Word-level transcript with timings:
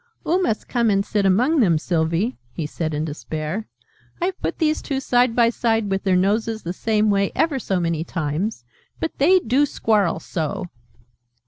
"Oo 0.27 0.41
must 0.41 0.67
come 0.67 0.89
and 0.89 1.05
sit 1.05 1.27
among 1.27 1.59
them, 1.59 1.77
Sylvie," 1.77 2.35
he 2.53 2.65
said 2.65 2.95
in 2.95 3.05
despair, 3.05 3.67
"I've 4.19 4.41
put 4.41 4.57
these 4.57 4.81
two 4.81 4.99
side 4.99 5.35
by 5.35 5.51
side, 5.51 5.91
with 5.91 6.05
their 6.05 6.15
noses 6.15 6.63
the 6.63 6.73
same 6.73 7.11
way, 7.11 7.31
ever 7.35 7.59
so 7.59 7.79
many 7.79 8.03
times, 8.03 8.65
but 8.99 9.11
they 9.19 9.37
do 9.37 9.63
squarrel 9.67 10.19
so!" 10.19 10.65